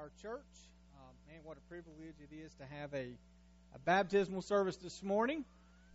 [0.00, 0.40] our church.
[0.94, 3.08] Uh, man, what a privilege it is to have a,
[3.74, 5.44] a baptismal service this morning.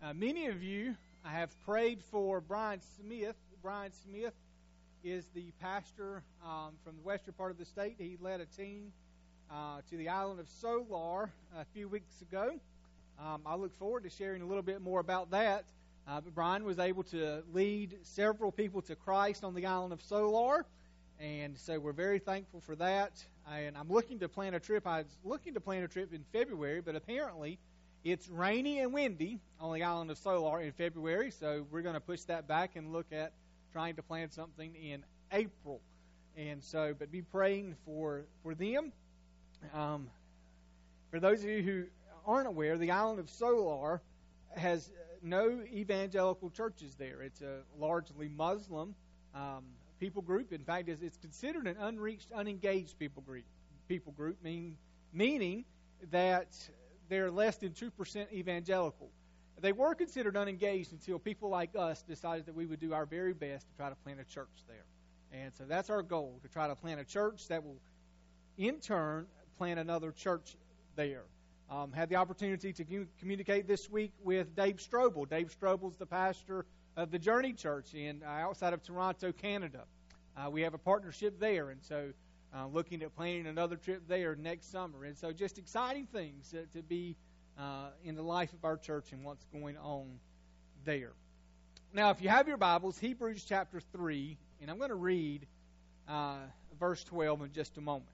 [0.04, 3.36] Uh, many of you have prayed for Brian Smith.
[3.64, 4.36] Brian Smith
[5.04, 7.96] is the pastor um, from the western part of the state.
[7.98, 8.92] He led a team
[9.50, 12.60] uh, to the island of Solor a few weeks ago.
[13.20, 15.66] Um, I look forward to sharing a little bit more about that.
[16.08, 20.04] Uh, but Brian was able to lead several people to Christ on the island of
[20.04, 20.64] Solor.
[21.20, 23.12] And so we're very thankful for that.
[23.52, 24.88] And I'm looking to plan a trip.
[24.88, 27.60] I was looking to plan a trip in February, but apparently
[28.04, 31.32] it's rainy and windy on the island of Solor in February.
[31.32, 33.34] So we're going to push that back and look at
[33.72, 35.82] trying to plan something in April.
[36.38, 38.92] And so, but be praying for for them.
[39.74, 40.10] Um,
[41.12, 41.84] for those of you who
[42.26, 44.02] aren't aware, the island of Solor
[44.56, 44.92] has
[45.22, 47.22] no evangelical churches there.
[47.22, 48.96] It's a largely Muslim
[49.34, 49.64] um,
[50.00, 50.52] people group.
[50.54, 53.46] In fact, it's, it's considered an unreached, unengaged people group.
[53.88, 54.78] People group mean,
[55.14, 55.66] meaning
[56.12, 56.48] that
[57.10, 59.10] they're less than two percent evangelical.
[59.62, 63.34] They were considered unengaged until people like us decided that we would do our very
[63.34, 64.86] best to try to plant a church there.
[65.32, 67.78] And so that's our goal to try to plant a church that will,
[68.58, 70.56] in turn, plant another church
[70.96, 71.24] there.
[71.70, 75.28] Um, had the opportunity to communicate this week with Dave Strobel.
[75.28, 79.86] Dave Strobel's the pastor of the Journey Church in uh, outside of Toronto, Canada.
[80.38, 82.12] Uh, we have a partnership there, and so
[82.56, 85.04] uh, looking at planning another trip there next summer.
[85.04, 87.16] And so, just exciting things to be
[87.60, 90.20] uh, in the life of our church and what's going on
[90.84, 91.14] there.
[91.94, 95.48] Now, if you have your Bibles, Hebrews chapter 3, and I'm going to read
[96.08, 96.38] uh,
[96.80, 98.10] verse 12 in just a moment.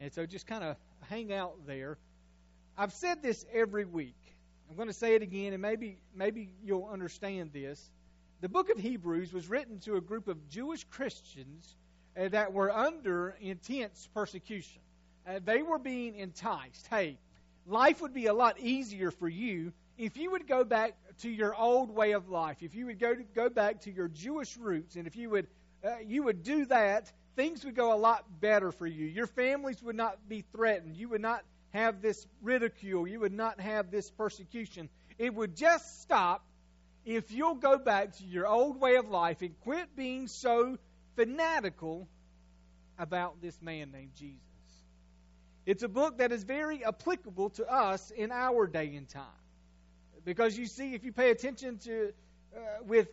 [0.00, 0.76] And so, just kind of
[1.08, 1.98] hang out there.
[2.76, 4.16] I've said this every week.
[4.70, 7.90] I'm going to say it again, and maybe maybe you'll understand this.
[8.42, 11.76] The book of Hebrews was written to a group of Jewish Christians
[12.18, 14.82] uh, that were under intense persecution.
[15.24, 16.88] Uh, they were being enticed.
[16.88, 17.18] Hey,
[17.68, 21.54] life would be a lot easier for you if you would go back to your
[21.54, 22.56] old way of life.
[22.62, 25.46] If you would go to, go back to your Jewish roots, and if you would
[25.84, 29.06] uh, you would do that, things would go a lot better for you.
[29.06, 30.96] Your families would not be threatened.
[30.96, 33.06] You would not have this ridicule.
[33.06, 34.88] You would not have this persecution.
[35.16, 36.44] It would just stop
[37.04, 40.78] if you'll go back to your old way of life and quit being so
[41.16, 42.08] fanatical
[42.98, 44.40] about this man named Jesus.
[45.64, 49.24] It's a book that is very applicable to us in our day and time.
[50.24, 52.12] Because you see, if you pay attention to,
[52.54, 53.08] uh, with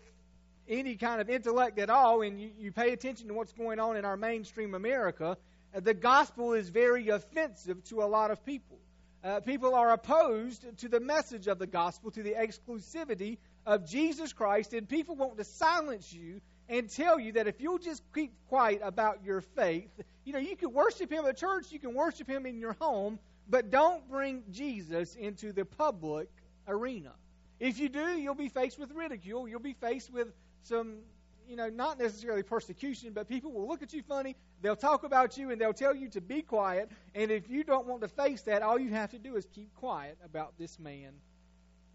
[0.67, 3.97] any kind of intellect at all, and you, you pay attention to what's going on
[3.97, 5.37] in our mainstream America,
[5.75, 8.77] uh, the gospel is very offensive to a lot of people.
[9.23, 14.31] Uh, people are opposed to the message of the gospel, to the exclusivity of Jesus
[14.31, 18.31] Christ, and people want to silence you and tell you that if you'll just keep
[18.47, 19.91] quiet about your faith,
[20.23, 23.19] you know, you can worship Him at church, you can worship Him in your home,
[23.49, 26.29] but don't bring Jesus into the public
[26.67, 27.11] arena.
[27.59, 29.47] If you do, you'll be faced with ridicule.
[29.47, 30.29] You'll be faced with
[30.63, 30.99] some,
[31.49, 34.35] you know, not necessarily persecution, but people will look at you funny.
[34.61, 36.89] They'll talk about you and they'll tell you to be quiet.
[37.15, 39.73] And if you don't want to face that, all you have to do is keep
[39.75, 41.11] quiet about this man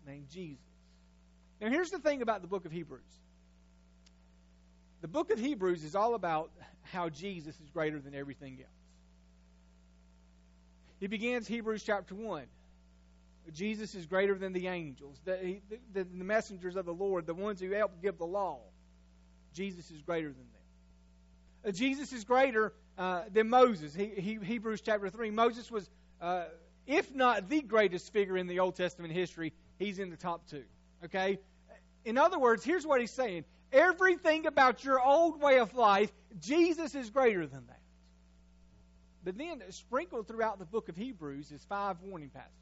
[0.06, 0.64] named Jesus.
[1.60, 3.02] Now, here's the thing about the book of Hebrews
[5.00, 6.50] the book of Hebrews is all about
[6.82, 8.70] how Jesus is greater than everything else.
[10.98, 12.44] He begins Hebrews chapter 1.
[13.52, 15.60] Jesus is greater than the angels, the,
[15.92, 18.60] the, the messengers of the Lord, the ones who helped give the law.
[19.54, 21.68] Jesus is greater than them.
[21.68, 23.94] Uh, Jesus is greater uh, than Moses.
[23.94, 25.30] He, he, Hebrews chapter 3.
[25.30, 25.88] Moses was,
[26.20, 26.44] uh,
[26.86, 30.64] if not the greatest figure in the Old Testament history, he's in the top two.
[31.04, 31.38] Okay?
[32.04, 36.94] In other words, here's what he's saying everything about your old way of life, Jesus
[36.94, 37.80] is greater than that.
[39.24, 42.52] But then, sprinkled throughout the book of Hebrews is five warning passages.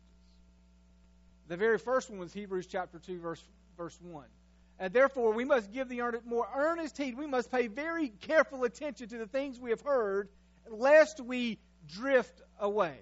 [1.49, 3.43] The very first one was Hebrews chapter 2, verse,
[3.77, 4.25] verse 1.
[4.83, 7.17] And therefore, we must give the more earnest heed.
[7.17, 10.29] We must pay very careful attention to the things we have heard,
[10.69, 11.61] lest we
[11.95, 12.97] drift away.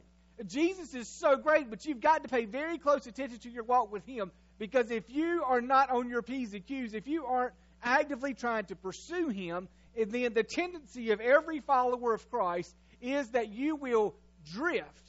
[0.47, 3.91] Jesus is so great, but you've got to pay very close attention to your walk
[3.91, 7.55] with Him because if you are not on your P's and Q's, if you aren't
[7.83, 9.67] actively trying to pursue Him,
[9.97, 14.15] then the tendency of every follower of Christ is that you will
[14.53, 15.09] drift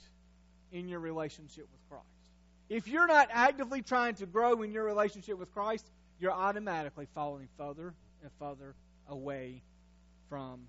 [0.71, 2.05] in your relationship with Christ.
[2.69, 5.85] If you're not actively trying to grow in your relationship with Christ,
[6.21, 8.75] you're automatically falling further and further
[9.09, 9.63] away
[10.29, 10.61] from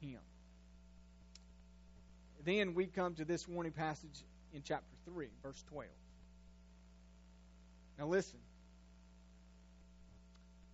[0.00, 0.20] Him.
[2.44, 4.22] Then we come to this warning passage
[4.52, 5.88] in chapter 3, verse 12.
[7.98, 8.38] Now listen.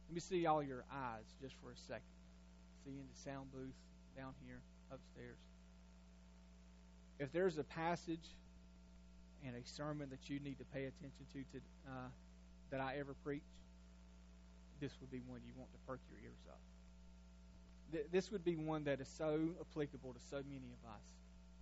[0.08, 2.02] Let me see all your eyes just for a second.
[2.84, 3.74] See in the sound booth
[4.16, 4.60] down here
[4.90, 5.36] upstairs.
[7.20, 8.34] if there's a passage
[9.46, 12.08] and a sermon that you need to pay attention to, to uh,
[12.70, 13.42] that I ever preach,
[14.80, 16.60] this would be one you want to perk your ears up.
[17.92, 21.02] Th- this would be one that is so applicable to so many of us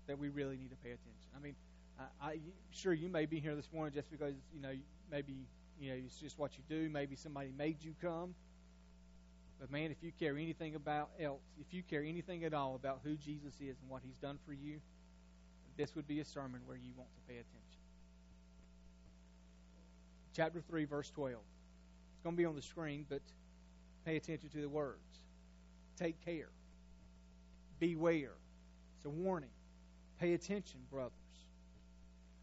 [0.07, 1.31] that we really need to pay attention.
[1.37, 1.55] I mean,
[1.99, 2.39] I, I
[2.71, 4.73] sure you may be here this morning just because you know
[5.11, 5.35] maybe
[5.81, 6.91] you know it's just what you do.
[6.91, 8.35] Maybe somebody made you come.
[9.59, 13.01] But man, if you care anything about else, if you care anything at all about
[13.03, 14.81] who Jesus is and what He's done for you,
[15.77, 17.81] this would be a sermon where you want to pay attention.
[20.35, 21.39] Chapter 3, verse 12.
[22.27, 23.23] Going to be on the screen, but
[24.05, 24.99] pay attention to the words.
[25.97, 26.49] Take care.
[27.79, 28.33] Beware.
[28.97, 29.51] It's a warning.
[30.19, 31.13] Pay attention, brothers,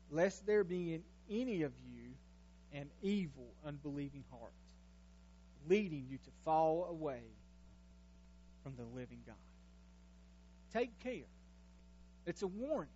[0.10, 2.12] lest there be in any of you
[2.72, 4.54] an evil, unbelieving heart,
[5.68, 7.20] leading you to fall away
[8.64, 9.36] from the living God.
[10.72, 11.28] Take care.
[12.26, 12.88] It's a warning.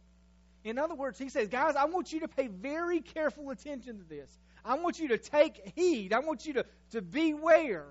[0.63, 4.05] In other words, he says, guys, I want you to pay very careful attention to
[4.05, 4.39] this.
[4.65, 6.13] I want you to take heed.
[6.13, 7.85] I want you to, to beware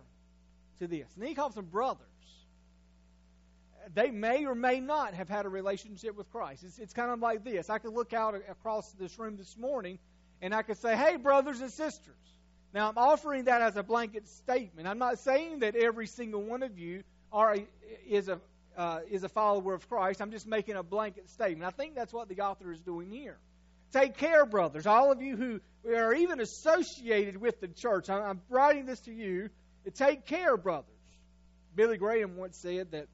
[0.79, 1.09] to this.
[1.17, 2.07] And he calls them brothers.
[3.95, 6.65] They may or may not have had a relationship with Christ.
[6.65, 7.71] It's, it's kind of like this.
[7.71, 9.99] I could look out across this room this morning
[10.43, 12.15] and I could say, hey, brothers and sisters.
[12.75, 14.89] Now, I'm offering that as a blanket statement.
[14.89, 17.57] I'm not saying that every single one of you are
[18.07, 18.41] is a
[18.77, 20.21] uh, is a follower of Christ.
[20.21, 21.67] I'm just making a blanket statement.
[21.67, 23.39] I think that's what the author is doing here.
[23.93, 24.87] Take care, brothers.
[24.87, 25.61] All of you who
[25.95, 29.51] are even associated with the church, I'm writing this to you.
[29.95, 30.91] Take care, brothers.
[31.75, 33.07] Billy Graham once said that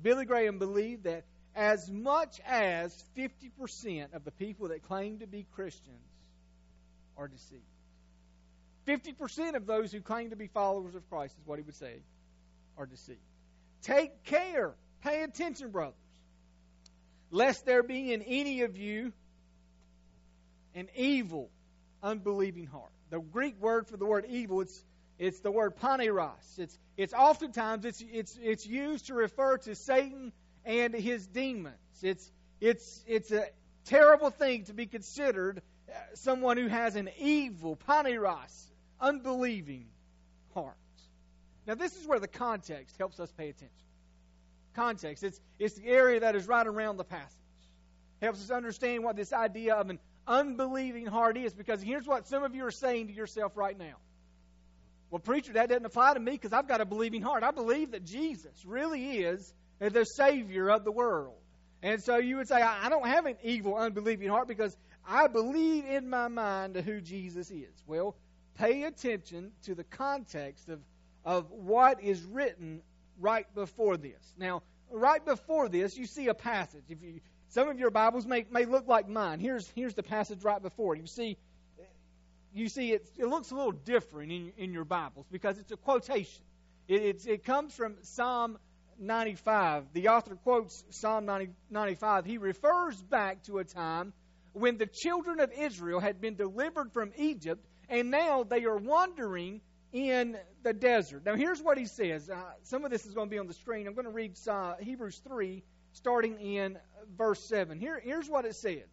[0.00, 1.24] Billy Graham believed that
[1.54, 5.98] as much as 50% of the people that claim to be Christians
[7.16, 7.62] are deceived.
[8.86, 11.96] 50% of those who claim to be followers of Christ, is what he would say,
[12.78, 13.18] are deceived.
[13.82, 14.74] Take care.
[15.02, 15.94] Pay attention, brothers.
[17.30, 19.12] Lest there be in any of you
[20.74, 21.50] an evil,
[22.02, 22.92] unbelieving heart.
[23.10, 24.84] The Greek word for the word evil, it's,
[25.18, 26.58] it's the word poneros.
[26.58, 30.32] It's, it's oftentimes it's, it's, it's used to refer to Satan
[30.64, 31.74] and his demons.
[32.02, 32.30] It's,
[32.60, 33.46] it's, it's a
[33.86, 38.70] terrible thing to be considered uh, someone who has an evil, poneros,
[39.00, 39.86] unbelieving
[40.54, 40.76] heart.
[41.66, 43.68] Now, this is where the context helps us pay attention.
[44.74, 45.24] Context.
[45.24, 47.36] It's, it's the area that is right around the passage.
[48.22, 49.98] Helps us understand what this idea of an
[50.30, 53.96] unbelieving heart is because here's what some of you are saying to yourself right now.
[55.10, 57.42] Well, preacher, that doesn't apply to me because I've got a believing heart.
[57.42, 61.34] I believe that Jesus really is the Savior of the world.
[61.82, 65.84] And so you would say, I don't have an evil, unbelieving heart because I believe
[65.84, 67.82] in my mind who Jesus is.
[67.86, 68.14] Well,
[68.56, 70.80] pay attention to the context of,
[71.24, 72.82] of what is written
[73.18, 74.34] right before this.
[74.38, 74.62] Now,
[74.92, 76.84] right before this, you see a passage.
[76.88, 79.40] If you some of your Bibles may, may look like mine.
[79.40, 80.94] Here's, here's the passage right before.
[80.94, 81.36] You see,
[82.54, 85.76] you see it, it looks a little different in, in your Bibles because it's a
[85.76, 86.42] quotation.
[86.86, 88.58] It, it comes from Psalm
[89.00, 89.84] 95.
[89.92, 92.24] The author quotes Psalm 90, 95.
[92.24, 94.12] He refers back to a time
[94.52, 99.60] when the children of Israel had been delivered from Egypt and now they are wandering
[99.92, 101.24] in the desert.
[101.24, 102.30] Now, here's what he says.
[102.30, 103.88] Uh, some of this is going to be on the screen.
[103.88, 106.78] I'm going to read uh, Hebrews 3, starting in
[107.16, 107.78] verse 7.
[107.78, 108.84] Here, here's what it said.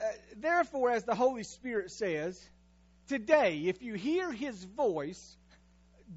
[0.00, 0.04] Uh,
[0.36, 2.40] Therefore, as the Holy Spirit says,
[3.08, 5.36] today, if you hear his voice,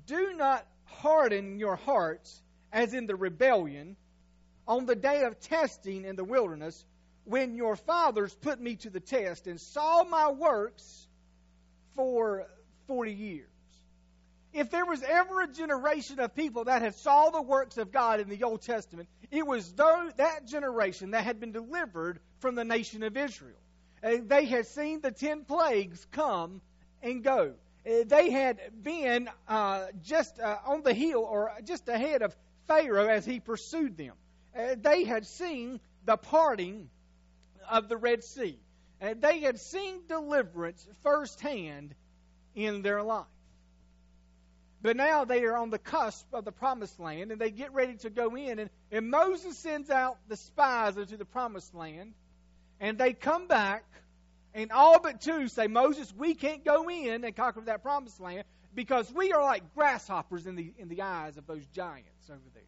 [0.05, 3.95] do not harden your hearts as in the rebellion
[4.67, 6.85] on the day of testing in the wilderness
[7.25, 11.07] when your fathers put me to the test and saw my works
[11.95, 12.47] for
[12.87, 13.50] 40 years.
[14.53, 18.19] If there was ever a generation of people that had saw the works of God
[18.19, 22.65] in the Old Testament, it was those, that generation that had been delivered from the
[22.65, 23.55] nation of Israel.
[24.01, 26.61] They had seen the ten plagues come
[27.01, 27.53] and go.
[27.85, 32.35] Uh, they had been uh, just uh, on the hill or just ahead of
[32.67, 34.13] Pharaoh as he pursued them.
[34.55, 36.89] Uh, they had seen the parting
[37.69, 38.59] of the Red Sea.
[38.99, 41.95] And they had seen deliverance firsthand
[42.53, 43.25] in their life.
[44.81, 47.95] But now they are on the cusp of the promised land and they get ready
[47.97, 48.57] to go in.
[48.59, 52.13] And, and Moses sends out the spies into the promised land.
[52.79, 53.83] And they come back,
[54.55, 58.43] and all but two say, Moses, we can't go in and conquer that promised land
[58.73, 62.63] because we are like grasshoppers in the, in the eyes of those giants over there.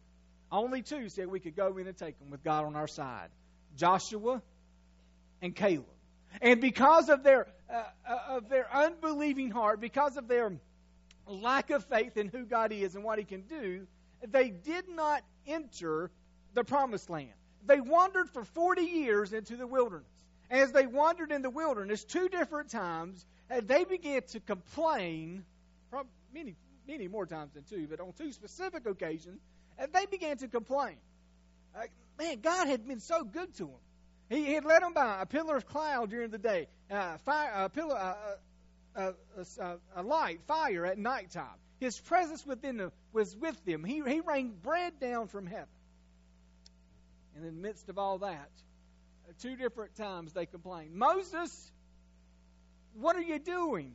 [0.52, 3.28] Only two said we could go in and take them with God on our side
[3.76, 4.40] Joshua
[5.42, 5.86] and Caleb.
[6.40, 10.52] And because of their, uh, uh of their unbelieving heart, because of their
[11.32, 13.86] lack of faith in who God is and what He can do,
[14.26, 16.10] they did not enter
[16.54, 17.32] the promised land.
[17.66, 20.06] they wandered for 40 years into the wilderness.
[20.50, 25.44] As they wandered in the wilderness, two different times, uh, they began to complain,
[26.32, 26.54] many,
[26.86, 29.40] many more times than two, but on two specific occasions,
[29.92, 30.96] they began to complain.
[31.74, 31.82] Uh,
[32.18, 33.80] man, God had been so good to them.
[34.28, 37.68] He, had led them by a pillar of cloud during the day, uh, fire, a
[37.68, 38.14] pillar, uh,
[38.96, 39.12] uh,
[39.60, 41.58] uh a light, fire at nighttime.
[41.80, 43.84] His presence within them was with them.
[43.84, 45.66] He, he rained bread down from heaven.
[47.36, 48.48] And in the midst of all that,
[49.40, 50.94] two different times they complained.
[50.94, 51.72] Moses,
[52.94, 53.92] what are you doing?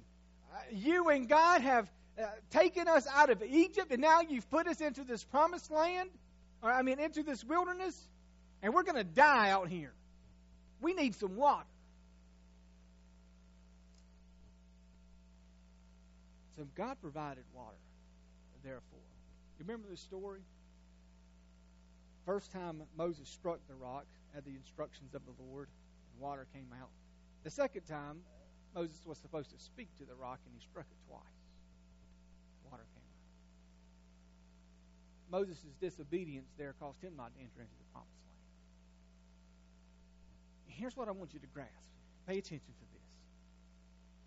[0.71, 1.89] You and God have
[2.19, 6.09] uh, taken us out of Egypt, and now you've put us into this promised land,
[6.61, 7.97] or I mean, into this wilderness,
[8.61, 9.93] and we're going to die out here.
[10.81, 11.65] We need some water.
[16.59, 17.79] So God provided water,
[18.65, 19.07] therefore.
[19.57, 20.41] You remember the story?
[22.25, 25.69] First time Moses struck the rock at the instructions of the Lord,
[26.11, 26.89] and water came out.
[27.45, 28.17] The second time,
[28.75, 31.23] Moses was supposed to speak to the rock, and he struck it twice.
[32.69, 33.07] Water came
[35.31, 35.39] out.
[35.39, 38.35] Moses' disobedience there caused him not to enter into the promised land.
[40.67, 41.87] Here's what I want you to grasp.
[42.27, 42.98] Pay attention to this.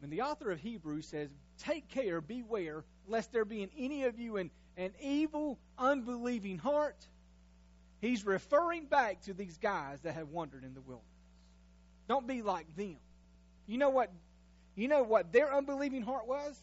[0.02, 4.18] When the author of Hebrews says, Take care, beware, lest there be in any of
[4.18, 7.06] you an, an evil, unbelieving heart,
[8.00, 11.06] he's referring back to these guys that have wandered in the wilderness.
[12.08, 12.96] Don't be like them.
[13.68, 14.10] You know what
[14.74, 16.58] you know what their unbelieving heart was?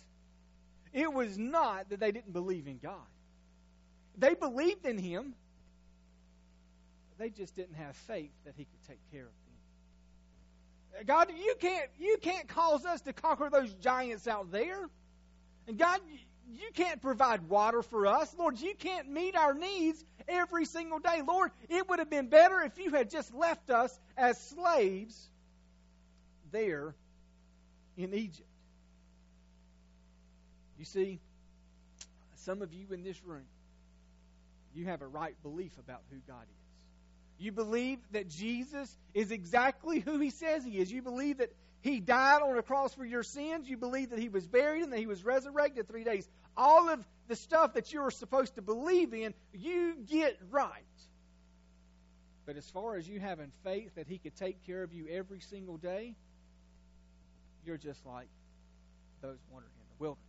[0.91, 3.07] It was not that they didn't believe in God.
[4.17, 5.33] They believed in Him.
[7.17, 9.48] They just didn't have faith that He could take care of them.
[11.05, 14.89] God, you can't you can't cause us to conquer those giants out there.
[15.67, 15.99] And God,
[16.51, 18.33] you can't provide water for us.
[18.37, 21.21] Lord, you can't meet our needs every single day.
[21.25, 25.29] Lord, it would have been better if you had just left us as slaves
[26.51, 26.95] there
[27.97, 28.47] in Egypt.
[30.77, 31.19] You see,
[32.37, 33.45] some of you in this room,
[34.73, 36.68] you have a right belief about who God is.
[37.39, 40.91] You believe that Jesus is exactly who he says he is.
[40.91, 43.69] You believe that he died on a cross for your sins.
[43.69, 46.27] You believe that he was buried and that he was resurrected three days.
[46.57, 50.83] All of the stuff that you're supposed to believe in, you get right.
[52.45, 55.39] But as far as you having faith that he could take care of you every
[55.39, 56.15] single day,
[57.65, 58.27] you're just like
[59.21, 60.25] those wandering in the wilderness.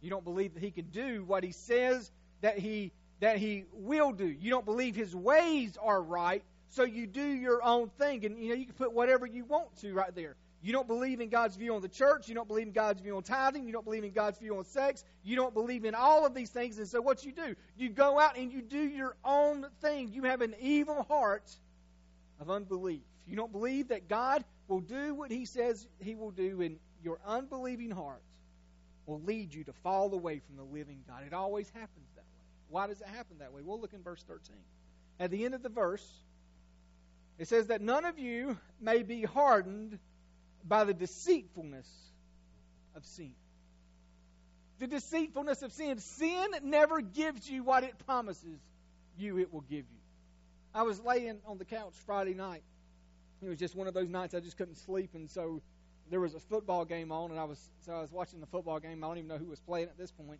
[0.00, 2.90] You don't believe that he can do what he says that he
[3.22, 4.26] that he will do.
[4.26, 8.48] You don't believe his ways are right, so you do your own thing and you
[8.48, 10.34] know you can put whatever you want to right there.
[10.60, 12.28] You don't believe in God's view on the church.
[12.28, 13.64] You don't believe in God's view on tithing.
[13.64, 15.04] You don't believe in God's view on sex.
[15.22, 16.78] You don't believe in all of these things.
[16.78, 20.10] And so, what you do, you go out and you do your own thing.
[20.12, 21.48] You have an evil heart
[22.40, 23.02] of unbelief.
[23.28, 27.20] You don't believe that God will do what He says He will do, and your
[27.24, 28.22] unbelieving heart
[29.06, 31.22] will lead you to fall away from the living God.
[31.24, 32.11] It always happens.
[32.72, 33.62] Why does it happen that way?
[33.64, 34.56] We'll look in verse 13.
[35.20, 36.04] At the end of the verse,
[37.38, 39.98] it says that none of you may be hardened
[40.66, 41.88] by the deceitfulness
[42.96, 43.32] of sin.
[44.80, 45.98] The deceitfulness of sin.
[45.98, 48.58] Sin never gives you what it promises
[49.16, 50.00] you it will give you.
[50.74, 52.64] I was laying on the couch Friday night
[53.42, 55.60] it was just one of those nights I just couldn't sleep, and so
[56.10, 58.78] there was a football game on, and I was so I was watching the football
[58.78, 59.02] game.
[59.02, 60.38] I don't even know who was playing at this point,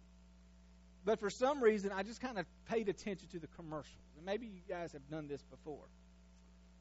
[1.05, 3.97] but for some reason I just kind of paid attention to the commercials.
[4.17, 5.89] And maybe you guys have done this before.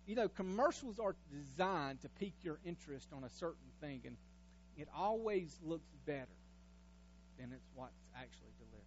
[0.05, 4.17] You know, commercials are designed to pique your interest on a certain thing, and
[4.77, 6.27] it always looks better
[7.39, 8.81] than it's what's actually delivered.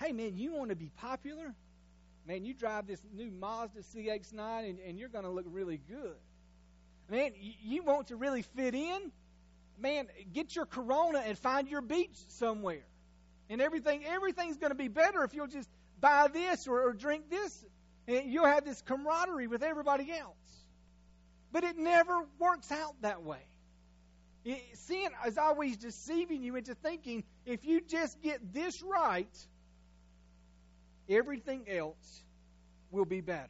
[0.00, 1.54] Hey, man, you want to be popular?
[2.26, 6.16] Man, you drive this new Mazda CX-9, and, and you're going to look really good
[7.12, 9.12] Man, you want to really fit in?
[9.78, 12.84] Man, get your Corona and find your beach somewhere.
[13.50, 15.68] And everything, everything's going to be better if you'll just
[16.00, 17.64] buy this or, or drink this.
[18.08, 20.36] And you'll have this camaraderie with everybody else.
[21.52, 23.44] But it never works out that way.
[24.44, 29.46] It, sin is always deceiving you into thinking if you just get this right,
[31.08, 32.22] everything else
[32.90, 33.48] will be better.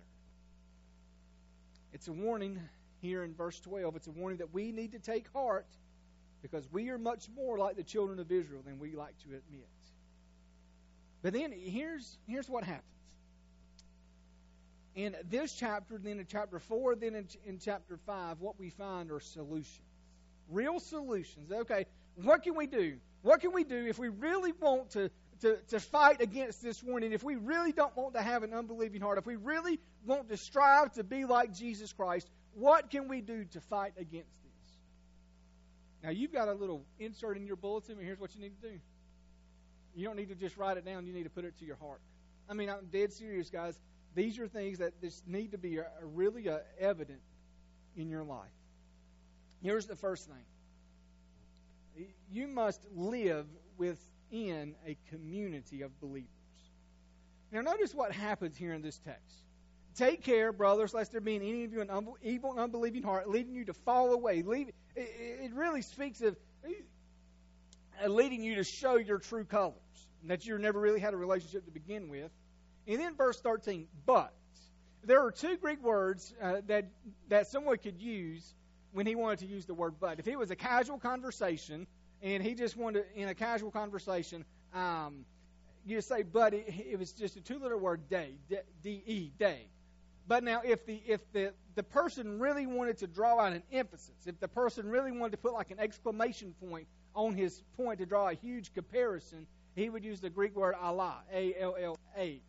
[1.93, 2.61] It's a warning
[3.01, 3.97] here in verse 12.
[3.97, 5.67] It's a warning that we need to take heart
[6.43, 9.69] because we are much more like the children of Israel than we like to admit.
[11.23, 12.83] But then here's, here's what happens.
[14.95, 19.11] In this chapter, then in chapter 4, then in, in chapter 5, what we find
[19.11, 19.81] are solutions.
[20.51, 21.51] Real solutions.
[21.51, 21.87] Okay,
[22.17, 22.99] what can we do?
[23.23, 25.11] What can we do if we really want to,
[25.41, 29.01] to, to fight against this warning, if we really don't want to have an unbelieving
[29.01, 33.21] heart, if we really want to strive to be like Jesus Christ, what can we
[33.21, 34.77] do to fight against this?
[36.03, 38.69] Now, you've got a little insert in your bulletin, and here's what you need to
[38.71, 38.79] do.
[39.95, 41.77] You don't need to just write it down, you need to put it to your
[41.77, 42.01] heart.
[42.49, 43.79] I mean, I'm dead serious, guys.
[44.15, 47.21] These are things that just need to be a, a really a, uh, evident
[47.97, 48.51] in your life.
[49.63, 53.47] Here's the first thing you must live
[53.77, 56.29] within a community of believers.
[57.53, 59.45] Now, notice what happens here in this text.
[59.95, 61.91] Take care, brothers, lest there be in any of you an
[62.23, 64.41] evil and unbelieving heart, leading you to fall away.
[64.41, 65.11] Leave, it,
[65.43, 66.35] it really speaks of
[68.07, 69.75] leading you to show your true colors,
[70.25, 72.31] that you never really had a relationship to begin with.
[72.87, 74.33] And then verse 13, but.
[75.05, 76.87] There are two Greek words uh, that,
[77.29, 78.55] that someone could use
[78.93, 80.21] when he wanted to use the word but.
[80.21, 81.87] If it was a casual conversation,
[82.23, 85.25] and he just wanted, in a casual conversation, um,
[85.85, 88.35] you say but, it, it was just a two-letter word, day,
[88.83, 89.67] D-E, day.
[90.27, 94.15] But now, if the if the the person really wanted to draw out an emphasis,
[94.27, 98.07] if the person really wanted to put like an exclamation point on his point to
[98.07, 102.41] draw a huge comparison, he would use the Greek word alla, A L L A.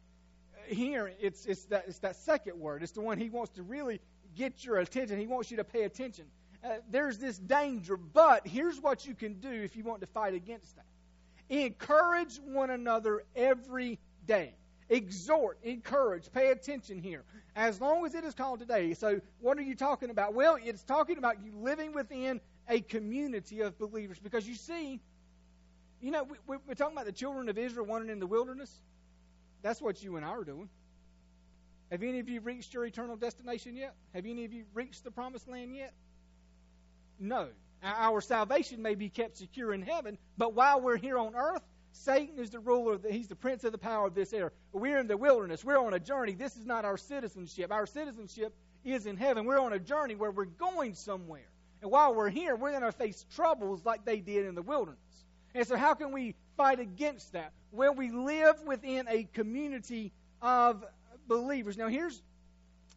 [0.68, 2.84] Here, it's it's that it's that second word.
[2.84, 4.00] It's the one he wants to really
[4.36, 5.20] get your attention.
[5.20, 6.26] He wants you to pay attention.
[6.64, 10.34] Uh, there's this danger, but here's what you can do if you want to fight
[10.34, 10.86] against that.
[11.50, 14.54] Encourage one another every day.
[14.94, 17.24] Exhort, encourage, pay attention here.
[17.56, 18.94] As long as it is called today.
[18.94, 20.36] So, what are you talking about?
[20.36, 24.20] Well, it's talking about you living within a community of believers.
[24.20, 25.00] Because you see,
[26.00, 28.72] you know, we, are talking about the children of Israel wandering in the wilderness.
[29.64, 30.70] That's what you and I are doing.
[31.90, 33.96] Have any of you reached your eternal destination yet?
[34.14, 35.94] Have any of you reached the promised land yet?
[37.20, 37.48] No.
[37.82, 42.40] Our salvation may be kept secure in heaven, but while we're here on earth, Satan
[42.40, 44.52] is the ruler, he's the prince of the power of this air.
[44.72, 45.64] We're in the wilderness.
[45.64, 46.34] We're on a journey.
[46.34, 47.72] This is not our citizenship.
[47.72, 49.46] Our citizenship is in heaven.
[49.46, 51.48] We're on a journey where we're going somewhere.
[51.82, 55.00] And while we're here, we're going to face troubles like they did in the wilderness.
[55.54, 57.54] And so, how can we fight against that?
[57.72, 60.84] Well, we live within a community of
[61.28, 61.78] believers.
[61.78, 62.24] Now, here's,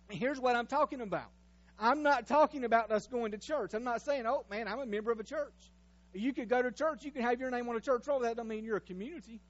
[0.08, 1.30] here's what I'm talking about.
[1.78, 3.74] I'm not talking about us going to church.
[3.74, 5.52] I'm not saying, oh, man, I'm a member of a church.
[6.16, 8.20] You could go to church, you can have your name on a church roll.
[8.20, 9.40] That doesn't mean you're a community.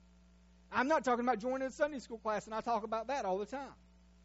[0.72, 3.38] I'm not talking about joining a Sunday school class, and I talk about that all
[3.38, 3.72] the time.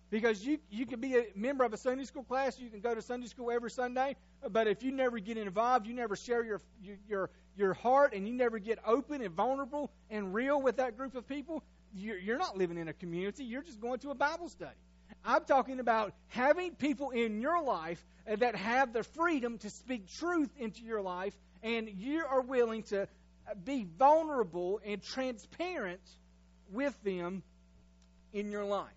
[0.10, 2.94] Because you, you can be a member of a Sunday school class, you can go
[2.94, 4.18] to Sunday school every Sunday,
[4.50, 6.62] but if you never get involved, you never share your,
[7.08, 11.16] your, your heart, and you never get open and vulnerable and real with that group
[11.16, 13.46] of people, you're, you're not living in a community.
[13.46, 14.76] You're just going to a Bible study.
[15.24, 20.50] I'm talking about having people in your life that have the freedom to speak truth
[20.58, 23.08] into your life, and you are willing to
[23.64, 26.02] be vulnerable and transparent
[26.72, 27.44] with them
[28.34, 28.88] in your life.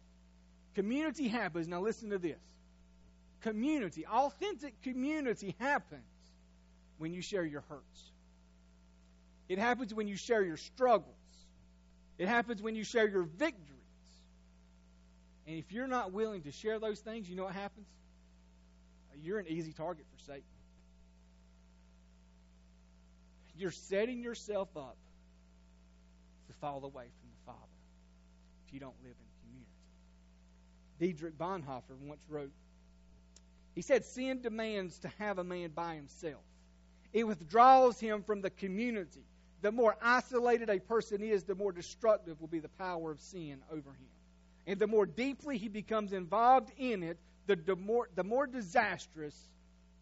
[0.75, 1.69] Community happens.
[1.69, 2.39] Now, listen to this
[3.43, 6.03] community, authentic community happens
[6.97, 8.11] when you share your hurts.
[9.49, 11.15] It happens when you share your struggles.
[12.17, 13.69] It happens when you share your victories.
[15.47, 17.87] And if you're not willing to share those things, you know what happens?
[19.23, 20.43] You're an easy target for Satan.
[23.57, 24.97] You're setting yourself up
[26.49, 27.59] to fall away from the Father
[28.67, 29.71] if you don't live in community.
[30.99, 32.53] Dietrich Bonhoeffer once wrote,
[33.75, 36.43] he said, Sin demands to have a man by himself.
[37.13, 39.25] It withdraws him from the community
[39.65, 43.63] the more isolated a person is, the more destructive will be the power of sin
[43.73, 44.11] over him.
[44.67, 49.35] And the more deeply he becomes involved in it, the, the, more, the more disastrous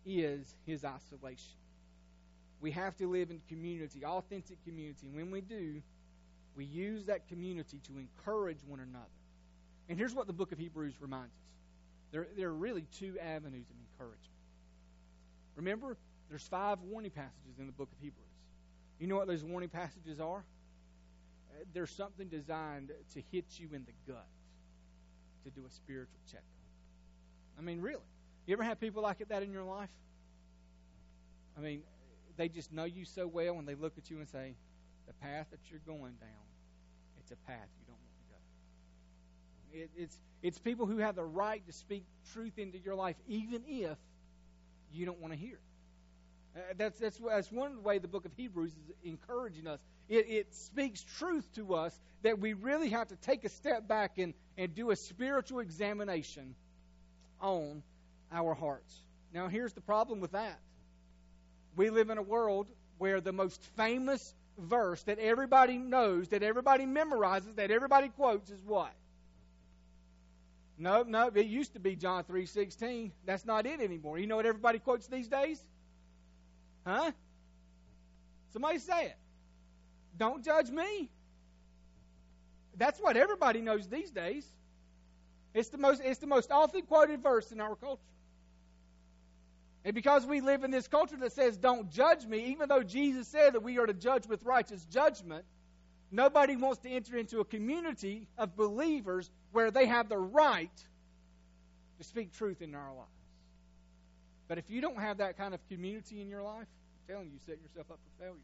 [0.04, 1.54] is his isolation.
[2.62, 5.08] We have to live in community, authentic community.
[5.08, 5.82] And when we do,
[6.56, 9.04] we use that community to encourage one another.
[9.88, 11.42] And here's what the book of Hebrews reminds us
[12.12, 14.20] there, there are really two avenues of encouragement.
[15.56, 15.96] Remember,
[16.28, 18.26] there's five warning passages in the book of Hebrews.
[19.00, 20.38] You know what those warning passages are?
[20.38, 24.26] Uh, there's something designed to hit you in the gut
[25.44, 26.44] to do a spiritual checkup.
[27.58, 28.02] I mean, really.
[28.46, 29.90] You ever have people like that in your life?
[31.56, 31.82] I mean,
[32.36, 34.54] they just know you so well and they look at you and say,
[35.06, 36.46] the path that you're going down,
[37.20, 38.12] it's a path you don't want
[39.72, 39.82] to go.
[39.82, 43.62] It, it's, it's people who have the right to speak truth into your life, even
[43.66, 43.98] if
[44.92, 45.60] you don't want to hear it.
[46.54, 49.80] Uh, that's, that's, that's one way the book of Hebrews is encouraging us.
[50.08, 54.18] It, it speaks truth to us that we really have to take a step back
[54.18, 56.54] and, and do a spiritual examination
[57.40, 57.82] on
[58.30, 58.94] our hearts.
[59.32, 60.58] Now, here's the problem with that.
[61.76, 62.66] We live in a world
[62.98, 68.62] where the most famous verse that everybody knows, that everybody memorizes, that everybody quotes is
[68.64, 68.92] what?
[70.78, 73.12] No, no, it used to be John 3:16.
[73.24, 74.18] That's not it anymore.
[74.18, 75.62] You know what everybody quotes these days?
[76.86, 77.12] Huh?
[78.52, 79.16] Somebody say it.
[80.18, 81.10] Don't judge me.
[82.76, 84.46] That's what everybody knows these days.
[85.54, 88.02] It's the most it's the most often quoted verse in our culture.
[89.84, 93.26] And because we live in this culture that says, don't judge me, even though Jesus
[93.26, 95.44] said that we are to judge with righteous judgment,
[96.10, 100.70] nobody wants to enter into a community of believers where they have the right
[101.98, 103.08] to speak truth in our lives.
[104.46, 106.66] But if you don't have that kind of community in your life,
[107.08, 108.38] I'm telling you, you set yourself up for failure.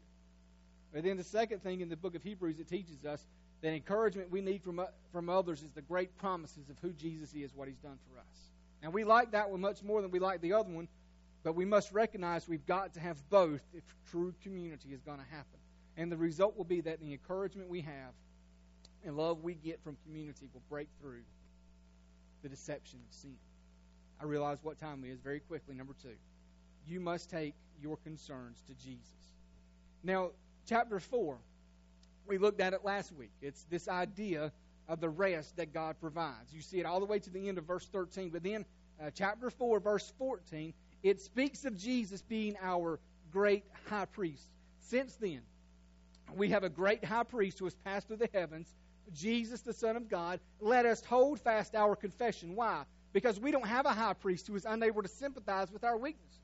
[0.93, 3.23] But then the second thing in the book of Hebrews, it teaches us
[3.61, 7.53] that encouragement we need from, from others is the great promises of who Jesus is,
[7.55, 8.49] what he's done for us.
[8.81, 10.87] And we like that one much more than we like the other one
[11.43, 15.25] but we must recognize we've got to have both if true community is going to
[15.25, 15.59] happen.
[15.97, 18.13] And the result will be that the encouragement we have
[19.05, 21.21] and love we get from community will break through
[22.41, 23.35] the deception of sin.
[24.21, 25.75] I realize what time it is very quickly.
[25.75, 26.15] Number two,
[26.87, 29.33] you must take your concerns to Jesus.
[30.03, 30.31] Now,
[30.65, 31.37] chapter 4,
[32.27, 33.31] we looked at it last week.
[33.41, 34.51] It's this idea
[34.87, 36.53] of the rest that God provides.
[36.53, 38.65] You see it all the way to the end of verse 13, but then
[39.01, 40.73] uh, chapter 4, verse 14,
[41.03, 42.99] it speaks of Jesus being our
[43.31, 44.43] great high priest.
[44.81, 45.41] Since then,
[46.35, 48.67] we have a great high priest who has passed through the heavens,
[49.13, 50.39] Jesus, the Son of God.
[50.59, 52.55] Let us hold fast our confession.
[52.55, 52.83] Why?
[53.13, 56.39] Because we don't have a high priest who is unable to sympathize with our weaknesses.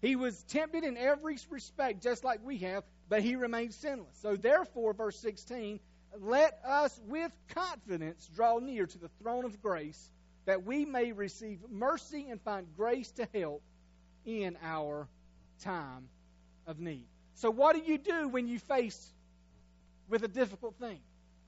[0.00, 4.16] He was tempted in every respect, just like we have, but he remained sinless.
[4.22, 5.80] So, therefore, verse 16,
[6.20, 10.10] let us with confidence draw near to the throne of grace
[10.46, 13.62] that we may receive mercy and find grace to help
[14.28, 15.08] in our
[15.62, 16.08] time
[16.66, 17.06] of need.
[17.34, 19.12] So, what do you do when you face
[20.08, 20.98] with a difficult thing?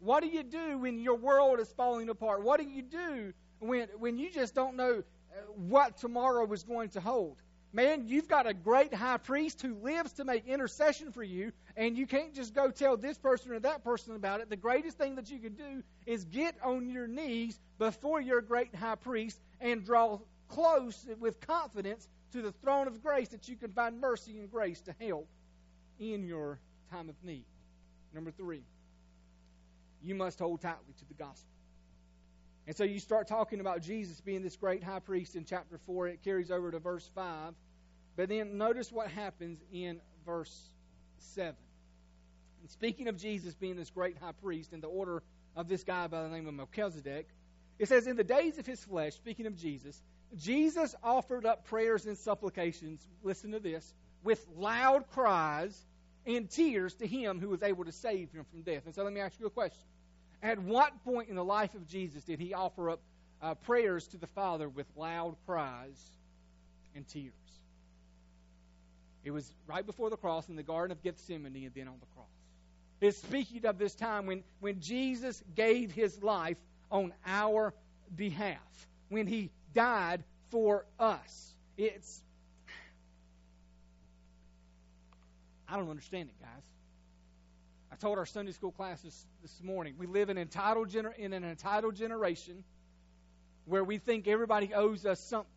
[0.00, 2.42] What do you do when your world is falling apart?
[2.42, 6.88] What do you do when when you just don't know uh, what tomorrow is going
[6.90, 7.36] to hold?
[7.72, 11.96] Man, you've got a great high priest who lives to make intercession for you, and
[11.96, 14.50] you can't just go tell this person or that person about it.
[14.50, 18.74] The greatest thing that you can do is get on your knees before your great
[18.74, 23.72] high priest and draw close with confidence to the throne of grace that you can
[23.72, 25.28] find mercy and grace to help
[25.98, 26.58] in your
[26.90, 27.44] time of need.
[28.14, 28.62] Number three,
[30.02, 31.50] you must hold tightly to the gospel.
[32.66, 36.08] And so you start talking about Jesus being this great high priest in chapter 4.
[36.08, 37.54] It carries over to verse 5.
[38.16, 40.56] But then notice what happens in verse
[41.34, 41.54] 7.
[42.60, 45.22] And speaking of Jesus being this great high priest in the order
[45.56, 47.28] of this guy by the name of Melchizedek,
[47.78, 50.00] it says, In the days of his flesh, speaking of Jesus,
[50.36, 55.86] Jesus offered up prayers and supplications, listen to this, with loud cries
[56.26, 58.82] and tears to him who was able to save him from death.
[58.86, 59.82] And so let me ask you a question.
[60.42, 63.00] At what point in the life of Jesus did he offer up
[63.42, 66.10] uh, prayers to the Father with loud cries
[66.94, 67.32] and tears?
[69.24, 72.06] It was right before the cross in the Garden of Gethsemane and then on the
[72.14, 72.26] cross.
[73.00, 76.56] It's speaking of this time when, when Jesus gave his life
[76.90, 77.74] on our
[78.14, 78.58] behalf,
[79.08, 81.54] when he died for us.
[81.76, 82.22] It's.
[85.68, 86.62] I don't understand it, guys.
[87.92, 91.32] I told our Sunday school class this, this morning we live in, entitled gener- in
[91.32, 92.64] an entitled generation
[93.66, 95.50] where we think everybody owes us something.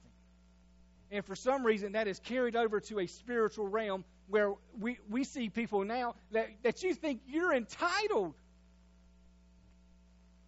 [1.12, 5.24] And for some reason, that is carried over to a spiritual realm where we, we
[5.24, 8.34] see people now that, that you think you're entitled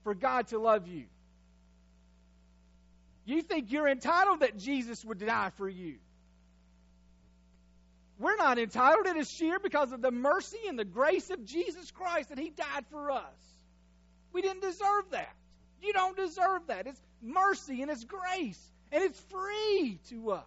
[0.03, 1.05] for God to love you.
[3.25, 5.95] You think you're entitled that Jesus would die for you.
[8.19, 9.07] We're not entitled.
[9.07, 12.49] It is sheer because of the mercy and the grace of Jesus Christ that He
[12.49, 13.21] died for us.
[14.31, 15.33] We didn't deserve that.
[15.81, 16.87] You don't deserve that.
[16.87, 18.61] It's mercy and it's grace,
[18.91, 20.43] and it's free to us.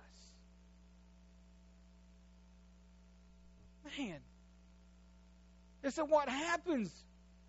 [3.98, 4.18] Man.
[5.82, 6.92] And so, what happens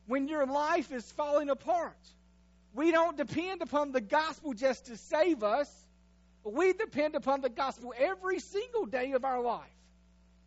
[0.07, 1.97] when your life is falling apart?
[2.73, 5.69] We don't depend upon the gospel just to save us.
[6.43, 9.67] We depend upon the gospel every single day of our life.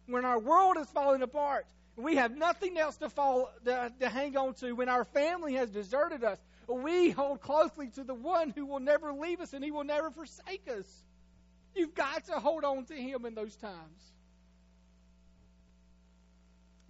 [0.06, 4.36] When our world is falling apart, we have nothing else to fall to, to hang
[4.36, 4.72] on to.
[4.72, 9.12] When our family has deserted us, we hold closely to the one who will never
[9.12, 10.86] leave us and he will never forsake us.
[11.74, 14.12] You've got to hold on to him in those times.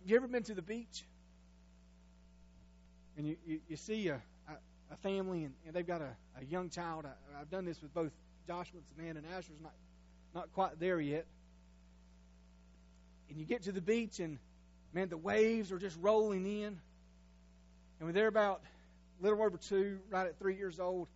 [0.01, 1.05] Have you ever been to the beach?
[3.17, 4.21] And you, you, you see a,
[4.93, 7.07] a family and, and they've got a, a young child.
[7.07, 8.13] I, have done this with both
[8.47, 9.73] Joshua and Samantha, and Asher's not,
[10.35, 11.27] not quite there yet.
[13.29, 14.39] And you get to the beach and
[14.93, 16.79] man, the waves are just rolling in.
[17.99, 18.63] And when they're about
[19.21, 21.09] a little over two, right at three years old,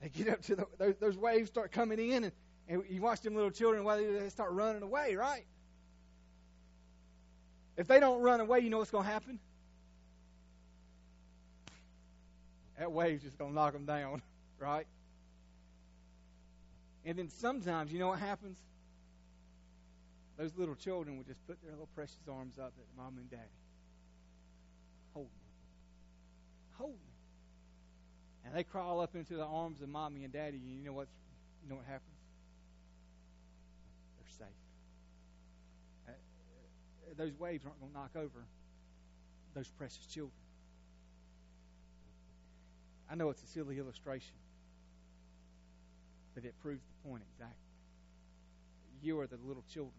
[0.00, 2.32] they get up to the, those, those waves start coming in, and,
[2.68, 5.44] and you watch them little children while they start running away, right?
[7.76, 9.40] If they don't run away, you know what's going to happen?
[12.78, 14.22] That wave's just going to knock them down,
[14.58, 14.86] right?
[17.04, 18.58] And then sometimes, you know what happens?
[20.36, 23.42] Those little children will just put their little precious arms up at mom and daddy.
[25.14, 25.48] Hold me.
[26.76, 27.12] Hold me.
[28.44, 31.08] And they crawl up into the arms of mommy and daddy, and you know what
[31.62, 32.14] you know what happens?
[34.16, 36.08] They're safe.
[36.08, 36.12] Uh,
[37.16, 38.44] those waves aren't going to knock over
[39.54, 40.32] those precious children.
[43.10, 44.34] I know it's a silly illustration,
[46.34, 47.56] but it proves the point exactly.
[49.02, 49.92] You are the little children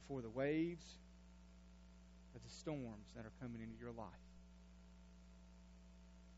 [0.00, 0.84] before the waves
[2.34, 4.06] of the storms that are coming into your life.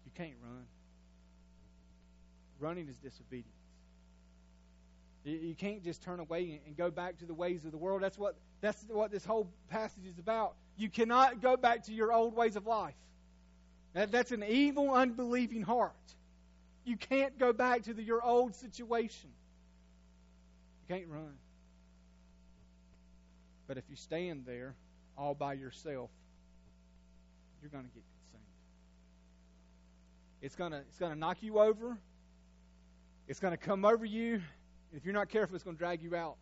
[0.05, 0.67] You can't run.
[2.59, 3.53] Running is disobedience.
[5.25, 8.01] You can't just turn away and go back to the ways of the world.
[8.01, 10.55] That's what that's what this whole passage is about.
[10.77, 12.95] You cannot go back to your old ways of life.
[13.97, 15.95] That, that's an evil, unbelieving heart.
[16.85, 19.31] You can't go back to the, your old situation.
[20.83, 21.33] You can't run.
[23.67, 24.75] But if you stand there
[25.17, 26.11] all by yourself,
[27.63, 28.45] you're going to get consumed.
[30.43, 31.97] It's going to it's going to knock you over.
[33.29, 34.43] It's going to come over you.
[34.93, 36.37] If you're not careful, it's going to drag you out.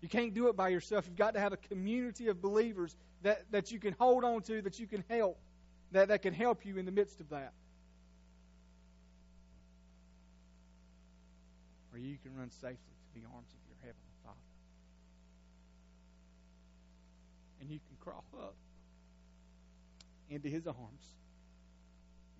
[0.00, 1.04] You can't do it by yourself.
[1.08, 4.62] You've got to have a community of believers that, that you can hold on to,
[4.62, 5.36] that you can help
[5.92, 7.52] that, that can help you in the midst of that.
[11.92, 14.38] Or you can run safely to the arms of your Heavenly Father.
[17.60, 18.54] And you can crawl up
[20.30, 21.16] into His arms.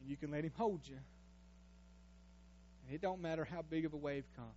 [0.01, 0.99] And you can let Him hold you.
[2.87, 4.49] And it don't matter how big of a wave comes.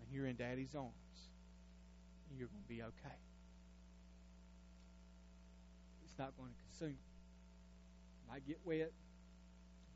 [0.00, 0.90] When you're in Daddy's arms,
[2.36, 3.16] you're going to be okay.
[6.04, 7.09] It's not going to consume you.
[8.30, 8.92] Might get wet,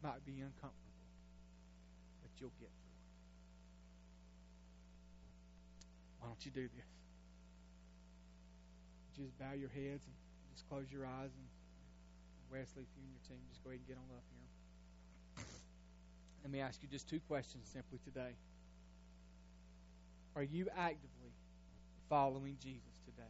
[0.02, 0.98] might be uncomfortable,
[2.22, 3.10] but you'll get through it.
[6.18, 6.90] Why don't you do this?
[9.16, 10.14] Just bow your heads and
[10.52, 11.46] just close your eyes and
[12.50, 15.44] Wesley, if you and your team just go ahead and get on up here.
[16.42, 18.34] Let me ask you just two questions simply today.
[20.36, 21.32] Are you actively
[22.08, 23.22] following Jesus today?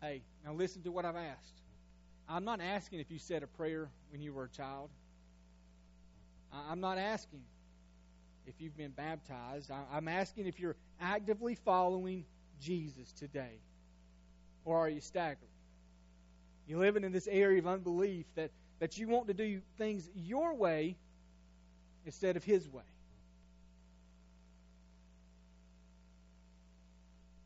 [0.00, 1.60] Hey, now listen to what I've asked.
[2.28, 4.90] I'm not asking if you said a prayer when you were a child.
[6.52, 7.42] I'm not asking
[8.46, 9.70] if you've been baptized.
[9.92, 12.24] I'm asking if you're actively following
[12.60, 13.60] Jesus today.
[14.64, 15.50] Or are you staggering?
[16.66, 20.54] You're living in this area of unbelief that, that you want to do things your
[20.54, 20.96] way
[22.04, 22.82] instead of His way.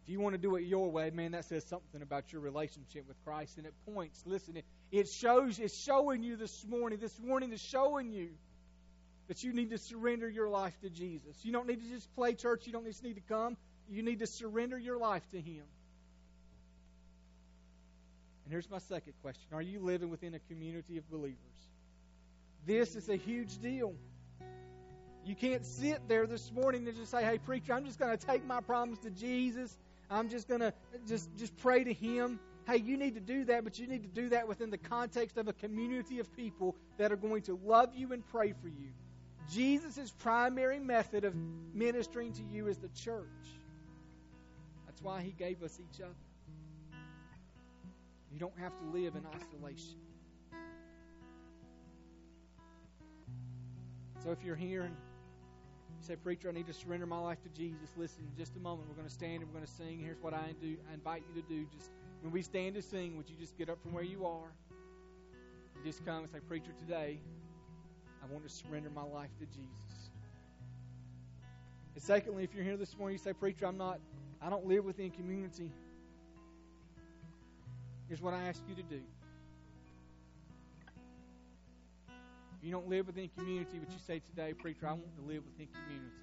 [0.03, 3.07] If you want to do it your way, man, that says something about your relationship
[3.07, 3.57] with Christ.
[3.57, 6.99] And it points, listen, it, it shows, it's showing you this morning.
[7.01, 8.31] This morning is showing you
[9.29, 11.37] that you need to surrender your life to Jesus.
[11.43, 12.67] You don't need to just play church.
[12.67, 13.57] You don't just need to come.
[13.89, 15.63] You need to surrender your life to Him.
[18.45, 21.39] And here's my second question Are you living within a community of believers?
[22.67, 23.95] This is a huge deal.
[25.25, 28.27] You can't sit there this morning and just say, hey, preacher, I'm just going to
[28.27, 29.77] take my problems to Jesus
[30.11, 30.73] I'm just going to
[31.07, 32.39] just just pray to him.
[32.67, 35.37] Hey, you need to do that, but you need to do that within the context
[35.37, 38.91] of a community of people that are going to love you and pray for you.
[39.51, 41.35] Jesus' primary method of
[41.75, 43.27] ministering to you is the church.
[44.87, 46.15] That's why he gave us each other.
[48.33, 49.99] You don't have to live in isolation.
[54.23, 54.89] So if you're here
[56.03, 57.91] say, Preacher, I need to surrender my life to Jesus.
[57.97, 60.01] Listen, in just a moment, we're going to stand and we're going to sing.
[60.01, 60.77] Here's what I do.
[60.91, 61.67] I invite you to do.
[61.77, 64.53] Just when we stand to sing, would you just get up from where you are?
[65.77, 67.19] And just come and say, Preacher, today
[68.23, 70.11] I want to surrender my life to Jesus.
[71.95, 74.01] And secondly, if you're here this morning, you say, Preacher, I'm not,
[74.41, 75.71] I don't live within community.
[78.09, 79.01] Here's what I ask you to do.
[82.63, 85.43] If you don't live within community, but you say today, Preacher, I want to live
[85.45, 86.15] within community.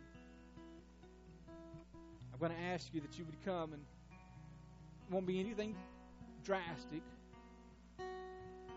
[2.32, 5.76] I'm going to ask you that you would come and it won't be anything
[6.46, 7.02] drastic,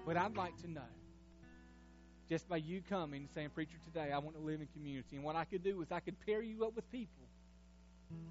[0.04, 0.80] but I'd like to know
[2.28, 5.14] just by you coming and saying, Preacher, today I want to live in community.
[5.14, 7.28] And what I could do is I could pair you up with people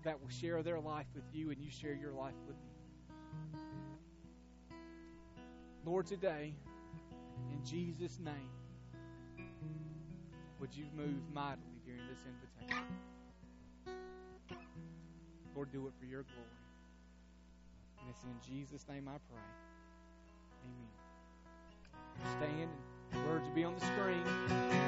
[0.03, 4.75] that will share their life with you and you share your life with them.
[5.85, 6.53] Lord, today,
[7.49, 8.49] in Jesus' name,
[10.59, 12.85] would you move mightily during this invitation?
[15.55, 16.47] Lord, do it for your glory.
[17.99, 19.41] And it's in Jesus' name I pray.
[20.63, 22.37] Amen.
[22.37, 22.69] Stand.
[23.27, 24.80] Words will be on the screen.